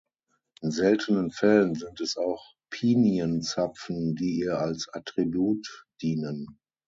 In 0.61 0.71
seltenen 0.71 1.29
Fällen 1.29 1.75
sind 1.75 2.01
es 2.01 2.17
auch 2.17 2.43
Pinienzapfen, 2.71 4.15
die 4.15 4.37
ihr 4.39 4.57
als 4.57 4.87
Attribut 4.91 5.85
dienen. 6.01 6.57